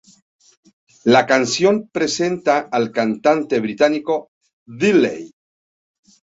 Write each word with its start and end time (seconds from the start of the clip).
La 1.03 1.27
canción 1.27 1.87
presenta 1.89 2.57
al 2.71 2.91
cantante 2.91 3.59
británico 3.59 4.31
Daley. 4.65 5.31